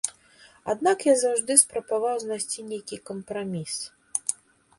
[0.73, 3.73] Аднак я заўжды спрабаваў знайсці нейкі кампраміс.